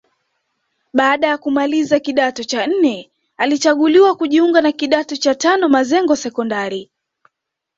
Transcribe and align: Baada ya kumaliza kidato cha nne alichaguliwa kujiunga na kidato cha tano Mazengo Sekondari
Baada 0.93 1.27
ya 1.27 1.37
kumaliza 1.37 1.99
kidato 1.99 2.43
cha 2.43 2.67
nne 2.67 3.11
alichaguliwa 3.37 4.15
kujiunga 4.15 4.61
na 4.61 4.71
kidato 4.71 5.15
cha 5.15 5.35
tano 5.35 5.69
Mazengo 5.69 6.15
Sekondari 6.15 6.91